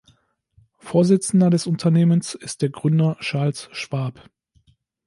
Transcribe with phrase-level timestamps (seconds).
[0.79, 4.31] Vorsitzender des Unternehmens ist der Gründer Charles Schwab.